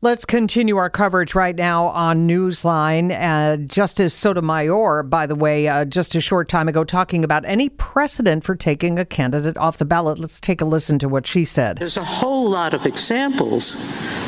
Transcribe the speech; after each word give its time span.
Let's 0.00 0.24
continue 0.24 0.76
our 0.76 0.90
coverage 0.90 1.34
right 1.34 1.56
now 1.56 1.86
on 1.86 2.28
Newsline. 2.28 3.10
Uh, 3.10 3.56
Justice 3.56 4.14
Sotomayor, 4.14 5.02
by 5.02 5.26
the 5.26 5.34
way, 5.34 5.66
uh, 5.66 5.84
just 5.86 6.14
a 6.14 6.20
short 6.20 6.48
time 6.48 6.68
ago, 6.68 6.84
talking 6.84 7.24
about 7.24 7.44
any 7.44 7.68
precedent 7.68 8.44
for 8.44 8.54
taking 8.54 8.96
a 8.96 9.04
candidate 9.04 9.58
off 9.58 9.78
the 9.78 9.84
ballot. 9.84 10.20
Let's 10.20 10.40
take 10.40 10.60
a 10.60 10.64
listen 10.64 11.00
to 11.00 11.08
what 11.08 11.26
she 11.26 11.44
said. 11.44 11.78
There's 11.78 11.96
a 11.96 12.04
whole 12.04 12.48
lot 12.48 12.74
of 12.74 12.86
examples 12.86 13.74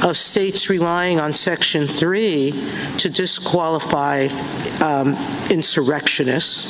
of 0.03 0.17
states 0.17 0.69
relying 0.69 1.21
on 1.21 1.33
Section 1.33 1.87
3 1.87 2.51
to 2.99 3.09
disqualify 3.09 4.27
um, 4.83 5.15
insurrectionists 5.51 6.67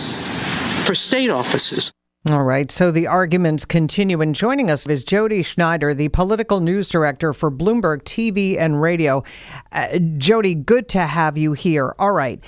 for 0.87 0.95
state 0.95 1.31
offices. 1.31 1.91
All 2.29 2.43
right. 2.43 2.71
So 2.71 2.91
the 2.91 3.07
arguments 3.07 3.65
continue. 3.65 4.21
And 4.21 4.35
joining 4.35 4.71
us 4.71 4.87
is 4.87 5.05
Jodi 5.05 5.43
Schneider, 5.43 5.95
the 5.95 6.11
political 6.11 6.61
news 6.61 6.87
director 6.87 7.33
for 7.33 7.51
Bloomberg 7.51 8.03
TV 8.03 8.59
and 8.59 8.81
radio. 8.81 9.25
Uh, 9.73 9.99
Jodi, 10.19 10.55
good 10.55 10.87
to 10.91 11.07
have 11.07 11.39
you 11.39 11.55
here. 11.55 11.95
All 11.99 12.13
right. 12.13 12.39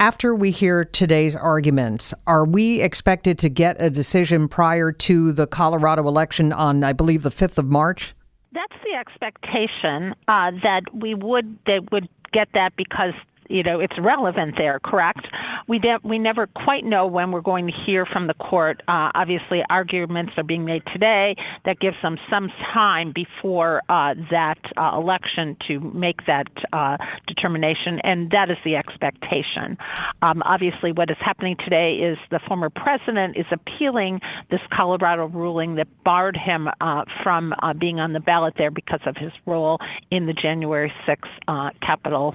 After 0.00 0.34
we 0.34 0.50
hear 0.50 0.82
today's 0.82 1.36
arguments, 1.36 2.12
are 2.26 2.44
we 2.44 2.80
expected 2.80 3.38
to 3.38 3.48
get 3.48 3.76
a 3.80 3.88
decision 3.88 4.48
prior 4.48 4.90
to 4.90 5.30
the 5.32 5.46
Colorado 5.46 6.08
election 6.08 6.52
on, 6.52 6.82
I 6.82 6.92
believe, 6.92 7.22
the 7.22 7.30
5th 7.30 7.58
of 7.58 7.66
March? 7.66 8.14
That's 8.52 8.82
the 8.82 8.98
expectation 8.98 10.12
uh, 10.26 10.50
that 10.64 10.82
we 10.92 11.14
would 11.14 11.56
that 11.66 11.92
would 11.92 12.08
get 12.32 12.48
that 12.54 12.72
because 12.76 13.12
you 13.50 13.62
know 13.62 13.80
it's 13.80 13.98
relevant 13.98 14.54
there 14.56 14.78
correct? 14.78 15.26
We 15.68 15.78
de- 15.78 15.98
we 16.04 16.18
never 16.18 16.46
quite 16.46 16.84
know 16.84 17.06
when 17.06 17.32
we're 17.32 17.40
going 17.40 17.66
to 17.66 17.72
hear 17.86 18.06
from 18.06 18.26
the 18.26 18.34
court. 18.34 18.82
Uh, 18.88 19.10
obviously 19.14 19.62
arguments 19.68 20.32
are 20.36 20.44
being 20.44 20.64
made 20.64 20.82
today 20.92 21.36
that 21.64 21.80
gives 21.80 21.96
them 22.02 22.16
some 22.30 22.48
time 22.72 23.12
before 23.12 23.82
uh, 23.88 24.14
that 24.30 24.58
uh, 24.76 24.96
election 24.96 25.56
to 25.68 25.80
make 25.80 26.26
that 26.26 26.46
uh, 26.72 26.96
determination 27.26 28.00
and 28.04 28.30
that 28.30 28.50
is 28.50 28.56
the 28.64 28.76
expectation. 28.76 29.76
Um, 30.22 30.42
obviously 30.44 30.92
what 30.92 31.10
is 31.10 31.16
happening 31.20 31.56
today 31.64 31.94
is 31.94 32.18
the 32.30 32.40
former 32.46 32.70
president 32.70 33.36
is 33.36 33.46
appealing 33.50 34.20
this 34.50 34.60
Colorado 34.72 35.26
ruling 35.26 35.74
that 35.76 35.88
barred 36.04 36.36
him 36.36 36.68
uh, 36.80 37.04
from 37.22 37.52
uh, 37.62 37.72
being 37.74 38.00
on 38.00 38.12
the 38.12 38.20
ballot 38.20 38.54
there 38.56 38.70
because 38.70 39.00
of 39.06 39.16
his 39.16 39.32
role 39.46 39.78
in 40.10 40.26
the 40.26 40.32
January 40.32 40.92
6th 41.06 41.70
Capitol 41.80 42.34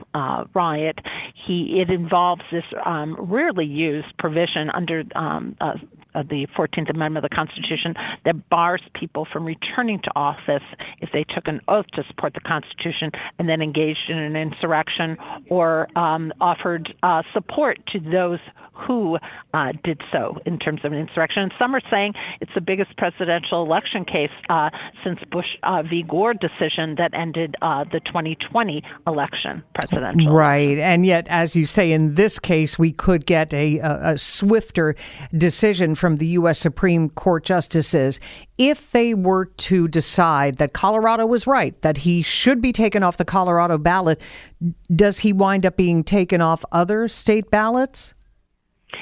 riot 0.54 1.00
he 1.48 1.82
it 1.82 1.90
involves 1.90 2.42
this 2.52 2.64
um, 2.86 3.16
rarely 3.20 3.66
used 3.66 4.08
provision 4.18 4.70
under 4.74 5.04
um, 5.16 5.56
uh, 5.62 5.74
the 6.24 6.48
14th 6.58 6.90
Amendment 6.90 7.26
of 7.26 7.30
the 7.30 7.36
Constitution 7.36 7.94
that 8.26 8.50
bars 8.50 8.82
people 8.94 9.28
from 9.32 9.46
returning 9.46 10.00
to 10.04 10.12
office 10.16 10.64
if 11.02 11.10
they 11.14 11.24
took 11.24 11.48
an 11.48 11.62
oath 11.68 11.88
to 11.94 12.04
support 12.08 12.34
the 12.34 12.42
Constitution 12.42 13.12
and 13.40 13.50
then 13.50 13.62
engaged 13.62 14.10
in 14.10 14.18
an 14.18 14.36
insurrection 14.36 15.18
or 15.50 15.88
um, 15.98 16.32
offered 16.42 16.94
uh, 17.04 17.22
support 17.34 17.80
to 17.88 18.00
those 18.00 18.40
who 18.74 19.18
uh, 19.54 19.72
did 19.84 20.02
so 20.12 20.38
in 20.46 20.60
terms 20.60 20.82
of 20.84 20.92
an 20.92 20.98
insurrection. 20.98 21.44
And 21.44 21.54
some 21.58 21.76
are 21.76 21.82
saying 21.90 22.14
it's 22.42 22.52
the 22.54 22.62
biggest 22.62 22.96
presidential 22.98 23.64
election 23.64 24.06
case 24.06 24.32
uh, 24.50 24.70
since 25.04 25.20
Bush 25.32 25.46
uh, 25.64 25.84
v. 25.84 26.04
Gore 26.08 26.34
decision 26.34 26.96
that 26.98 27.12
ended 27.14 27.56
uh, 27.62 27.86
the 27.86 28.02
2020 28.02 28.84
election 29.08 29.64
presidential. 29.74 30.34
Right. 30.34 30.78
And 30.78 31.06
yet, 31.06 31.28
as 31.30 31.56
you 31.56 31.66
say, 31.66 31.92
in 31.92 32.16
this 32.16 32.40
case, 32.40 32.78
we 32.78 32.92
could 32.92 33.26
get 33.26 33.54
a, 33.54 33.80
a, 33.80 34.14
a 34.14 34.18
swifter 34.18 34.96
decision 35.36 35.96
from 36.06 36.18
the 36.18 36.28
U.S. 36.28 36.60
Supreme 36.60 37.10
Court 37.10 37.44
justices 37.44 38.20
if 38.60 38.92
they 38.92 39.16
were 39.16 39.46
to 39.46 39.88
decide 39.88 40.58
that 40.58 40.72
Colorado 40.72 41.26
was 41.26 41.48
right, 41.48 41.82
that 41.82 41.98
he 41.98 42.22
should 42.22 42.62
be 42.62 42.72
taken 42.72 43.02
off 43.02 43.18
the 43.18 43.26
Colorado 43.26 43.80
ballot. 43.80 44.22
Does 44.96 45.18
he 45.18 45.34
wind 45.34 45.66
up 45.66 45.78
being 45.78 46.04
taken 46.04 46.42
off 46.42 46.64
other 46.72 47.08
state 47.08 47.50
ballots? 47.50 48.14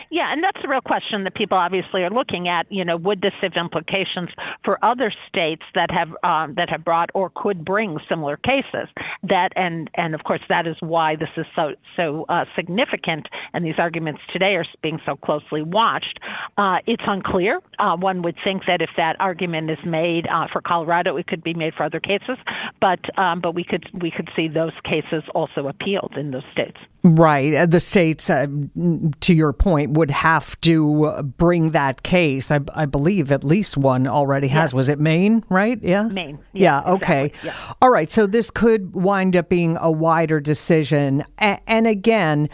Yeah, 0.09 0.31
and 0.31 0.43
that's 0.43 0.61
the 0.61 0.67
real 0.67 0.81
question 0.81 1.23
that 1.23 1.35
people 1.35 1.57
obviously 1.57 2.03
are 2.03 2.09
looking 2.09 2.47
at. 2.47 2.65
You 2.71 2.85
know, 2.85 2.97
would 2.97 3.21
this 3.21 3.33
have 3.41 3.53
implications 3.55 4.29
for 4.63 4.83
other 4.83 5.11
states 5.27 5.63
that 5.75 5.89
have 5.91 6.09
um, 6.23 6.55
that 6.55 6.69
have 6.69 6.83
brought 6.83 7.09
or 7.13 7.31
could 7.35 7.65
bring 7.65 7.97
similar 8.09 8.37
cases? 8.37 8.87
That 9.23 9.49
and 9.55 9.89
and 9.95 10.15
of 10.15 10.23
course 10.23 10.41
that 10.49 10.67
is 10.67 10.75
why 10.79 11.15
this 11.15 11.29
is 11.37 11.45
so 11.55 11.73
so 11.95 12.25
uh, 12.29 12.45
significant, 12.55 13.27
and 13.53 13.65
these 13.65 13.77
arguments 13.77 14.21
today 14.31 14.55
are 14.55 14.65
being 14.81 14.99
so 15.05 15.15
closely 15.15 15.61
watched. 15.61 16.19
Uh, 16.57 16.77
it's 16.87 17.03
unclear. 17.05 17.59
Uh, 17.79 17.95
one 17.95 18.21
would 18.21 18.35
think 18.43 18.63
that 18.67 18.81
if 18.81 18.89
that 18.97 19.15
argument 19.19 19.69
is 19.69 19.79
made 19.85 20.27
uh, 20.27 20.47
for 20.51 20.61
Colorado, 20.61 21.17
it 21.17 21.27
could 21.27 21.43
be 21.43 21.53
made 21.53 21.73
for 21.73 21.83
other 21.83 21.99
cases, 21.99 22.37
but 22.79 22.99
um, 23.17 23.41
but 23.41 23.55
we 23.55 23.63
could 23.63 23.89
we 23.99 24.11
could 24.11 24.29
see 24.35 24.47
those 24.47 24.73
cases 24.83 25.23
also 25.33 25.67
appealed 25.67 26.13
in 26.17 26.31
those 26.31 26.43
states. 26.51 26.77
Right, 27.05 27.53
uh, 27.53 27.65
the 27.65 27.81
states, 27.81 28.29
uh, 28.29 28.47
to 29.19 29.33
your 29.33 29.51
point, 29.51 29.91
would 29.97 30.09
have 30.09 30.59
to 30.61 31.21
bring 31.37 31.71
that 31.71 32.01
case. 32.03 32.49
I, 32.49 32.61
I 32.73 32.85
believe 32.85 33.29
at 33.29 33.43
least 33.43 33.75
one 33.75 34.07
already 34.07 34.47
has. 34.47 34.71
Yeah. 34.71 34.77
Was 34.77 34.87
it 34.87 35.01
Maine? 35.01 35.43
Right? 35.49 35.77
Yeah. 35.83 36.03
Maine. 36.03 36.39
Yeah. 36.53 36.81
yeah 36.85 36.93
okay. 36.93 37.25
Exactly. 37.25 37.49
Yeah. 37.49 37.73
All 37.81 37.89
right. 37.89 38.09
So 38.09 38.25
this 38.25 38.49
could 38.49 38.93
wind 38.93 39.35
up 39.35 39.49
being 39.49 39.77
a 39.81 39.91
wider 39.91 40.39
decision, 40.39 41.25
a- 41.39 41.59
and 41.69 41.87
again 41.87 42.47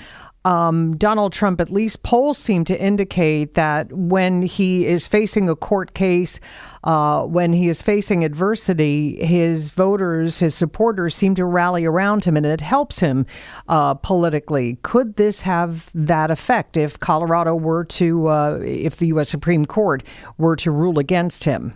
um, 0.50 0.98
Donald 0.98 1.32
Trump, 1.32 1.62
at 1.62 1.70
least 1.70 2.02
polls 2.02 2.40
seem 2.40 2.66
to 2.66 2.82
indicate 2.82 3.54
that 3.54 3.94
when 3.94 4.42
he 4.42 4.88
is 4.88 5.08
facing 5.08 5.48
a 5.48 5.56
court 5.56 5.94
case, 5.94 6.40
uh, 6.84 7.24
when 7.24 7.54
he 7.54 7.70
is 7.70 7.84
facing 7.84 8.24
adversity, 8.24 9.24
his 9.24 9.70
voters, 9.70 10.40
his 10.40 10.56
supporters 10.56 11.14
seem 11.14 11.36
to 11.36 11.46
rally 11.46 11.86
around 11.86 12.24
him 12.24 12.36
and 12.36 12.48
it 12.48 12.62
helps 12.62 13.00
him 13.00 13.28
uh, 13.68 13.94
politically. 13.94 14.80
Could 14.82 15.18
this 15.18 15.44
have 15.44 15.92
that 15.94 16.32
effect 16.32 16.78
if 16.78 17.00
Colorado 17.00 17.54
were 17.54 17.84
to, 17.86 18.28
uh, 18.28 18.60
if 18.64 18.98
the 18.98 19.08
U.S. 19.08 19.30
Supreme 19.30 19.68
Court 19.68 20.02
were 20.40 20.56
to 20.56 20.72
rule 20.72 20.98
against 20.98 21.44
him? 21.44 21.74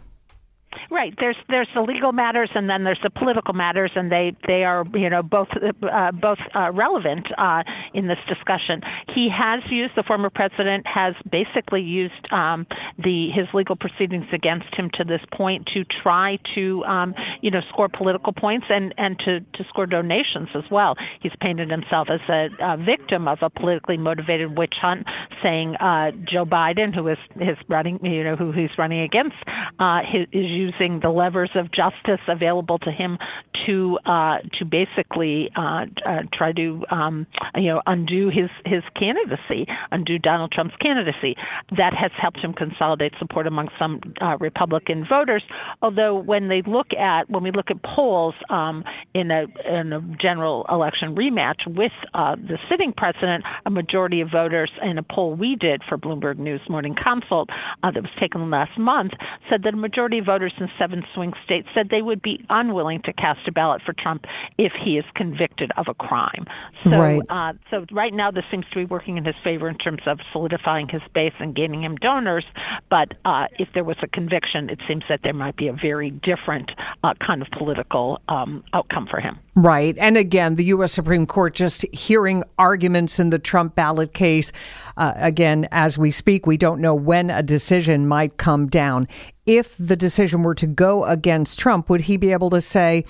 Right. 0.93 1.11
There's 1.19 1.37
there's 1.49 1.67
the 1.73 1.81
legal 1.81 2.11
matters 2.11 2.51
and 2.53 2.69
then 2.69 2.83
there's 2.83 2.99
the 3.01 3.09
political 3.09 3.55
matters, 3.55 3.89
and 3.95 4.11
they 4.11 4.37
they 4.45 4.63
are 4.63 4.85
you 4.93 5.09
know 5.09 5.23
both 5.23 5.47
uh, 5.57 6.11
both 6.11 6.37
uh, 6.53 6.71
relevant 6.71 7.25
uh, 7.35 7.63
in 7.95 8.07
this 8.07 8.19
discussion. 8.29 8.79
He 9.15 9.27
has 9.35 9.63
used 9.71 9.93
the 9.95 10.03
former 10.03 10.29
president 10.29 10.85
has 10.85 11.15
basically 11.31 11.81
used 11.81 12.31
um, 12.31 12.67
the 13.03 13.29
his 13.33 13.47
legal 13.55 13.75
proceedings 13.75 14.27
against 14.31 14.67
him 14.75 14.91
to 14.93 15.03
this 15.03 15.21
point 15.35 15.67
to 15.73 15.83
try 16.03 16.37
to 16.53 16.83
um, 16.83 17.15
you 17.41 17.49
know 17.49 17.61
score 17.69 17.89
political 17.89 18.31
points 18.31 18.67
and 18.69 18.93
and 18.99 19.17
to 19.25 19.39
to 19.39 19.63
score 19.69 19.87
donations 19.87 20.49
as 20.53 20.69
well. 20.69 20.93
He's 21.21 21.33
painted 21.41 21.71
himself 21.71 22.07
as 22.13 22.21
a, 22.29 22.49
a 22.61 22.77
victim 22.77 23.27
of 23.27 23.39
a 23.41 23.49
politically 23.49 23.97
motivated 23.97 24.55
witch 24.55 24.75
hunt, 24.79 25.07
saying 25.41 25.73
uh, 25.77 26.11
Joe 26.31 26.45
Biden, 26.45 26.93
who 26.93 27.07
is 27.07 27.17
his 27.39 27.57
running 27.67 27.97
you 28.05 28.23
know 28.23 28.35
who 28.35 28.51
he's 28.51 28.77
running 28.77 29.01
against, 29.01 29.37
uh, 29.79 30.01
is 30.13 30.27
using 30.31 30.99
the 31.01 31.09
levers 31.09 31.51
of 31.55 31.71
justice 31.71 32.21
available 32.27 32.79
to 32.79 32.91
him 32.91 33.17
to 33.65 33.97
uh, 34.05 34.37
to 34.59 34.65
basically 34.65 35.49
uh, 35.55 35.85
uh, 36.05 36.21
try 36.33 36.51
to 36.53 36.83
um, 36.91 37.27
you 37.55 37.69
know 37.69 37.81
undo 37.85 38.29
his 38.29 38.49
his 38.65 38.83
candidacy, 38.97 39.67
undo 39.91 40.19
Donald 40.19 40.51
Trump's 40.51 40.75
candidacy. 40.81 41.35
That 41.77 41.93
has 41.93 42.11
helped 42.19 42.39
him 42.39 42.53
consolidate 42.53 43.13
support 43.19 43.47
among 43.47 43.69
some 43.79 44.01
uh, 44.21 44.37
Republican 44.39 45.05
voters. 45.07 45.43
Although 45.81 46.15
when 46.15 46.47
they 46.47 46.61
look 46.65 46.93
at 46.93 47.29
when 47.29 47.43
we 47.43 47.51
look 47.51 47.69
at 47.69 47.81
polls 47.83 48.35
um, 48.49 48.83
in 49.13 49.31
a 49.31 49.45
in 49.69 49.93
a 49.93 50.01
general 50.21 50.65
election 50.69 51.15
rematch 51.15 51.65
with 51.67 51.91
uh, 52.13 52.35
the 52.35 52.57
sitting 52.69 52.93
president, 52.95 53.43
a 53.65 53.69
majority 53.69 54.21
of 54.21 54.29
voters 54.31 54.71
in 54.81 54.97
a 54.97 55.03
poll 55.03 55.35
we 55.35 55.55
did 55.55 55.81
for 55.87 55.97
Bloomberg 55.97 56.37
News 56.37 56.61
Morning 56.69 56.95
Consult 57.01 57.49
that 57.81 57.95
was 57.95 58.11
taken 58.19 58.49
last 58.49 58.77
month 58.77 59.11
said 59.49 59.63
that 59.63 59.73
a 59.73 59.77
majority 59.77 60.19
of 60.19 60.25
voters 60.25 60.53
in 60.59 60.67
seven 60.79 61.03
swing 61.13 61.33
states 61.45 61.67
said 61.73 61.89
they 61.89 62.01
would 62.01 62.21
be 62.21 62.43
unwilling 62.49 63.01
to 63.03 63.13
cast 63.13 63.39
a 63.47 63.51
ballot 63.53 63.81
for 63.85 63.93
Trump 63.93 64.25
if 64.57 64.73
he 64.83 64.97
is 64.97 65.05
convicted 65.15 65.71
of 65.77 65.87
a 65.87 65.93
crime. 65.93 66.45
So, 66.83 66.91
right. 66.91 67.21
Uh, 67.29 67.53
so 67.69 67.85
right 67.91 68.13
now, 68.13 68.31
this 68.31 68.43
seems 68.51 68.65
to 68.73 68.75
be 68.75 68.85
working 68.85 69.17
in 69.17 69.25
his 69.25 69.35
favor 69.43 69.69
in 69.69 69.77
terms 69.77 70.01
of 70.05 70.19
solidifying 70.31 70.89
his 70.89 71.01
base 71.13 71.33
and 71.39 71.55
gaining 71.55 71.83
him 71.83 71.95
donors. 71.97 72.45
But 72.89 73.13
uh, 73.25 73.45
if 73.59 73.69
there 73.73 73.83
was 73.83 73.97
a 74.01 74.07
conviction, 74.07 74.69
it 74.69 74.79
seems 74.87 75.03
that 75.09 75.21
there 75.23 75.33
might 75.33 75.55
be 75.55 75.67
a 75.67 75.73
very 75.73 76.11
different 76.11 76.71
uh, 77.03 77.13
kind 77.25 77.41
of 77.41 77.47
political 77.57 78.19
um, 78.27 78.63
outcome 78.73 79.07
for 79.09 79.19
him. 79.19 79.39
Right. 79.55 79.95
And 79.99 80.17
again, 80.17 80.55
the 80.55 80.65
U.S. 80.65 80.93
Supreme 80.93 81.27
Court 81.27 81.53
just 81.53 81.85
hearing 81.93 82.43
arguments 82.57 83.19
in 83.19 83.29
the 83.29 83.39
Trump 83.39 83.75
ballot 83.75 84.13
case. 84.13 84.51
Uh, 84.97 85.13
again, 85.15 85.67
as 85.71 85.97
we 85.97 86.09
speak, 86.11 86.47
we 86.47 86.57
don't 86.57 86.81
know 86.81 86.95
when 86.95 87.29
a 87.29 87.43
decision 87.43 88.07
might 88.07 88.37
come 88.37 88.67
down. 88.67 89.07
If 89.45 89.75
the 89.77 89.95
decision 89.95 90.43
were 90.43 90.55
to 90.55 90.67
go 90.67 91.05
against 91.05 91.59
Trump, 91.59 91.89
would 91.89 92.01
he 92.01 92.17
be 92.17 92.31
able 92.31 92.49
to 92.49 92.61
say, 92.61 93.05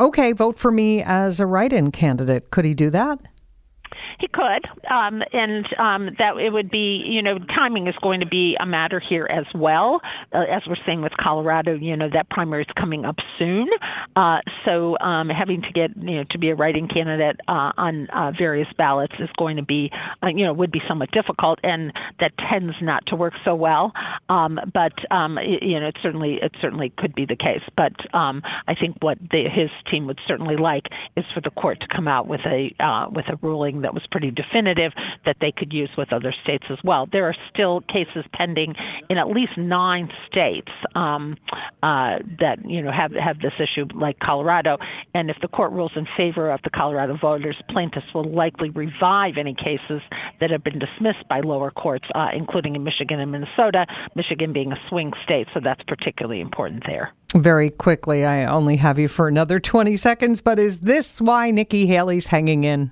okay, 0.00 0.32
vote 0.32 0.58
for 0.58 0.72
me 0.72 1.02
as 1.02 1.38
a 1.38 1.46
write 1.46 1.72
in 1.72 1.92
candidate? 1.92 2.50
Could 2.50 2.64
he 2.64 2.74
do 2.74 2.90
that? 2.90 3.18
He 4.20 4.28
could, 4.28 4.66
um, 4.90 5.22
and 5.32 5.66
um, 5.78 6.14
that 6.18 6.36
it 6.36 6.52
would 6.52 6.70
be, 6.70 7.02
you 7.06 7.22
know, 7.22 7.38
timing 7.38 7.86
is 7.86 7.94
going 8.02 8.20
to 8.20 8.26
be 8.26 8.54
a 8.60 8.66
matter 8.66 9.00
here 9.00 9.26
as 9.30 9.46
well. 9.54 10.00
Uh, 10.32 10.40
as 10.40 10.62
we're 10.68 10.76
saying 10.84 11.00
with 11.00 11.12
Colorado, 11.18 11.74
you 11.74 11.96
know, 11.96 12.08
that 12.12 12.28
primary 12.28 12.64
is 12.64 12.68
coming 12.78 13.06
up 13.06 13.16
soon, 13.38 13.66
uh, 14.16 14.38
so 14.66 14.98
um, 14.98 15.30
having 15.30 15.62
to 15.62 15.72
get, 15.72 15.96
you 15.96 16.16
know, 16.16 16.24
to 16.30 16.38
be 16.38 16.50
a 16.50 16.54
write-in 16.54 16.86
candidate 16.86 17.40
uh, 17.48 17.72
on 17.78 18.08
uh, 18.10 18.30
various 18.38 18.68
ballots 18.76 19.14
is 19.18 19.30
going 19.38 19.56
to 19.56 19.62
be, 19.62 19.90
uh, 20.22 20.28
you 20.28 20.44
know, 20.44 20.52
would 20.52 20.70
be 20.70 20.82
somewhat 20.86 21.10
difficult, 21.12 21.58
and 21.62 21.90
that 22.20 22.32
tends 22.50 22.74
not 22.82 23.02
to 23.06 23.16
work 23.16 23.32
so 23.42 23.54
well. 23.54 23.92
Um, 24.28 24.60
but 24.74 24.92
um, 25.10 25.38
you 25.38 25.80
know, 25.80 25.88
it 25.88 25.96
certainly 26.02 26.38
it 26.42 26.52
certainly 26.60 26.92
could 26.98 27.14
be 27.14 27.24
the 27.24 27.36
case. 27.36 27.62
But 27.74 27.92
um, 28.14 28.42
I 28.68 28.74
think 28.74 28.98
what 29.00 29.18
the, 29.18 29.44
his 29.50 29.70
team 29.90 30.06
would 30.08 30.20
certainly 30.28 30.56
like 30.56 30.84
is 31.16 31.24
for 31.32 31.40
the 31.40 31.50
court 31.50 31.80
to 31.80 31.86
come 31.88 32.06
out 32.06 32.28
with 32.28 32.40
a 32.44 32.74
uh, 32.78 33.08
with 33.10 33.24
a 33.28 33.36
ruling 33.40 33.80
that 33.80 33.94
was 33.94 34.02
pretty 34.10 34.30
definitive 34.30 34.92
that 35.24 35.36
they 35.40 35.52
could 35.52 35.72
use 35.72 35.90
with 35.96 36.12
other 36.12 36.34
states 36.42 36.64
as 36.70 36.78
well. 36.84 37.06
There 37.10 37.26
are 37.26 37.34
still 37.52 37.80
cases 37.82 38.24
pending 38.32 38.74
in 39.08 39.18
at 39.18 39.28
least 39.28 39.52
nine 39.56 40.10
states 40.28 40.70
um, 40.94 41.36
uh, 41.82 42.18
that 42.38 42.58
you 42.64 42.82
know 42.82 42.92
have 42.92 43.12
have 43.12 43.40
this 43.40 43.52
issue, 43.58 43.86
like 43.94 44.18
Colorado. 44.18 44.78
And 45.14 45.30
if 45.30 45.36
the 45.42 45.48
court 45.48 45.72
rules 45.72 45.92
in 45.96 46.06
favor 46.16 46.50
of 46.50 46.60
the 46.62 46.70
Colorado 46.70 47.16
voters, 47.20 47.56
plaintiffs 47.68 48.06
will 48.14 48.30
likely 48.30 48.70
revive 48.70 49.34
any 49.38 49.54
cases 49.54 50.02
that 50.40 50.50
have 50.50 50.64
been 50.64 50.78
dismissed 50.78 51.26
by 51.28 51.40
lower 51.40 51.70
courts, 51.70 52.06
uh, 52.14 52.28
including 52.34 52.76
in 52.76 52.84
Michigan 52.84 53.20
and 53.20 53.32
Minnesota. 53.32 53.86
Michigan 54.14 54.52
being 54.52 54.72
a 54.72 54.76
swing 54.88 55.12
state, 55.24 55.46
so 55.54 55.60
that's 55.62 55.82
particularly 55.86 56.40
important 56.40 56.82
there. 56.86 57.12
Very 57.36 57.70
quickly, 57.70 58.24
I 58.24 58.44
only 58.44 58.76
have 58.76 58.98
you 58.98 59.06
for 59.06 59.28
another 59.28 59.60
20 59.60 59.96
seconds, 59.96 60.40
but 60.40 60.58
is 60.58 60.80
this 60.80 61.20
why 61.20 61.50
Nikki 61.50 61.86
Haley's 61.86 62.26
hanging 62.26 62.64
in? 62.64 62.90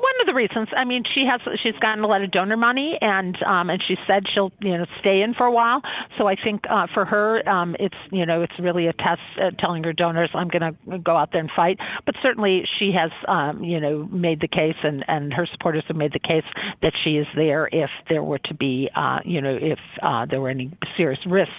One 0.00 0.14
of 0.20 0.26
the 0.26 0.34
reasons. 0.34 0.68
I 0.76 0.84
mean, 0.84 1.02
she 1.14 1.24
has 1.30 1.40
she's 1.62 1.78
gotten 1.80 2.02
a 2.02 2.06
lot 2.06 2.22
of 2.22 2.30
donor 2.30 2.56
money, 2.56 2.98
and 3.00 3.36
um, 3.46 3.70
and 3.70 3.82
she 3.86 3.96
said 4.06 4.24
she'll 4.32 4.52
you 4.60 4.76
know 4.76 4.86
stay 4.98 5.22
in 5.22 5.34
for 5.34 5.46
a 5.46 5.52
while. 5.52 5.82
So 6.18 6.26
I 6.26 6.36
think 6.36 6.62
uh, 6.70 6.86
for 6.92 7.04
her, 7.04 7.46
um, 7.48 7.76
it's 7.78 7.96
you 8.10 8.26
know 8.26 8.42
it's 8.42 8.52
really 8.58 8.86
a 8.86 8.92
test 8.92 9.20
uh, 9.40 9.50
telling 9.58 9.84
her 9.84 9.92
donors 9.92 10.30
I'm 10.34 10.48
going 10.48 10.74
to 10.74 10.98
go 10.98 11.16
out 11.16 11.30
there 11.32 11.40
and 11.40 11.50
fight. 11.54 11.78
But 12.06 12.14
certainly 12.22 12.62
she 12.78 12.92
has 12.92 13.10
um, 13.28 13.62
you 13.62 13.80
know 13.80 14.08
made 14.10 14.40
the 14.40 14.48
case, 14.48 14.76
and 14.82 15.04
and 15.08 15.32
her 15.32 15.46
supporters 15.50 15.84
have 15.88 15.96
made 15.96 16.12
the 16.12 16.20
case 16.20 16.44
that 16.82 16.92
she 17.04 17.10
is 17.10 17.26
there 17.36 17.68
if 17.72 17.90
there 18.08 18.22
were 18.22 18.38
to 18.38 18.54
be 18.54 18.88
uh, 18.96 19.18
you 19.24 19.40
know 19.40 19.56
if 19.60 19.78
uh, 20.02 20.26
there 20.26 20.40
were 20.40 20.50
any 20.50 20.72
serious 20.96 21.20
risks 21.26 21.52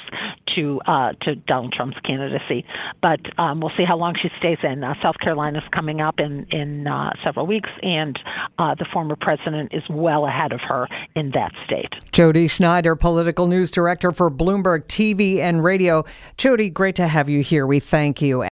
to 0.56 0.82
uh, 0.86 1.14
to 1.22 1.36
Donald 1.36 1.74
Trump's 1.74 1.98
candidacy. 2.06 2.66
But 3.02 3.20
um, 3.38 3.60
we'll 3.62 3.72
see 3.78 3.86
how 3.86 3.98
long 3.98 4.16
she 4.22 4.30
stays 4.40 4.58
in. 4.64 4.84
Uh, 4.84 4.94
South 5.02 5.18
Carolina 5.20 5.60
is 5.60 5.64
coming 5.74 6.02
up 6.02 6.20
in 6.20 6.46
in 6.52 6.88
uh, 6.88 7.12
several 7.24 7.48
weeks, 7.48 7.70
and 7.82 8.18
uh, 8.58 8.76
the 8.76 8.86
former 8.92 9.16
president 9.16 9.74
is 9.74 9.84
well 9.90 10.26
ahead 10.26 10.52
of 10.52 10.60
her 10.62 10.88
in 11.16 11.32
that 11.32 11.52
state. 11.66 11.94
Jodi 12.12 12.48
Schneider, 12.48 12.96
political 12.96 13.48
news 13.48 13.72
director 13.72 14.12
for 14.12 14.30
Bloomberg 14.30 14.86
TV 14.86 15.40
and 15.40 15.64
Radio. 15.64 16.04
Jodi, 16.38 16.70
great 16.70 16.96
to 16.96 17.08
have 17.08 17.30
you 17.30 17.42
here. 17.42 17.66
We 17.66 17.80
thank 17.80 18.22
you. 18.22 18.44